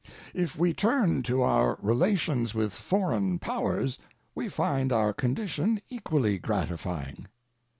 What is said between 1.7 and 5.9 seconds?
relations with foreign powers, we find our condition